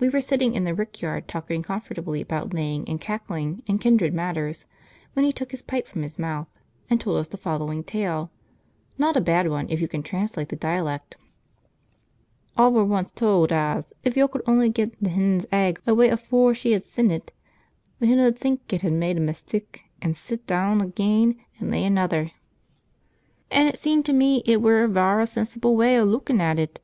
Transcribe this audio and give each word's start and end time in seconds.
We 0.00 0.08
were 0.08 0.22
sitting 0.22 0.54
in 0.54 0.64
the 0.64 0.72
rickyard 0.74 1.28
talking 1.28 1.62
comfortably 1.62 2.22
about 2.22 2.54
laying 2.54 2.88
and 2.88 2.98
cackling 2.98 3.62
and 3.68 3.78
kindred 3.78 4.14
matters 4.14 4.64
when 5.12 5.26
he 5.26 5.32
took 5.34 5.50
his 5.50 5.60
pipe 5.60 5.86
from 5.86 6.00
his 6.00 6.18
mouth 6.18 6.48
and 6.88 6.98
told 6.98 7.18
us 7.18 7.28
the 7.28 7.36
following 7.36 7.84
tale 7.84 8.30
not 8.96 9.14
a 9.14 9.20
bad 9.20 9.50
one 9.50 9.68
if 9.68 9.78
you 9.78 9.88
can 9.88 10.02
translate 10.02 10.48
the 10.48 10.56
dialect: 10.56 11.18
'Aw 12.56 12.70
were 12.70 12.82
once 12.82 13.10
towd 13.10 13.52
as, 13.52 13.92
if 14.04 14.16
yo' 14.16 14.26
could 14.26 14.40
only 14.46 14.70
get 14.70 14.98
th' 15.04 15.08
hen's 15.08 15.44
egg 15.52 15.82
away 15.86 16.08
afooar 16.08 16.54
she 16.56 16.72
hed 16.72 16.82
sin 16.84 17.10
it, 17.10 17.30
th' 18.00 18.06
hen 18.06 18.18
'ud 18.18 18.38
think 18.38 18.72
it 18.72 18.80
hed 18.80 18.94
med 18.94 19.18
a 19.18 19.20
mistek 19.20 19.80
an' 20.00 20.14
sit 20.14 20.46
deawn 20.46 20.80
ageean 20.80 21.36
an' 21.60 21.70
lay 21.70 21.84
another. 21.84 22.30
"An' 23.50 23.66
it 23.66 23.78
seemed 23.78 24.06
to 24.06 24.14
me 24.14 24.42
it 24.46 24.62
were 24.62 24.82
a 24.82 24.88
varra 24.88 25.26
sensible 25.26 25.76
way 25.76 26.00
o' 26.00 26.06
lukkin' 26.06 26.40
at 26.40 26.58
it. 26.58 26.80